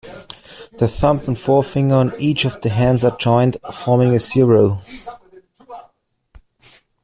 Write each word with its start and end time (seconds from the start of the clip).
The 0.79 0.87
thumb 0.87 1.19
and 1.27 1.37
forefinger 1.37 1.93
on 1.93 2.13
each 2.17 2.43
of 2.43 2.59
the 2.61 2.69
hands 2.69 3.03
are 3.03 3.15
joined, 3.17 3.57
forming 3.71 4.15
a 4.15 4.19
zero. 4.19 4.79